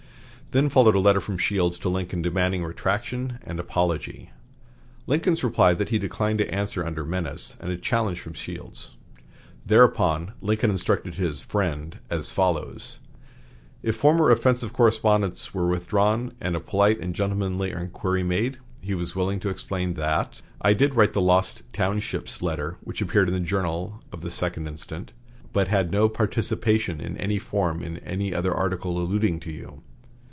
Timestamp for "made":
18.23-18.57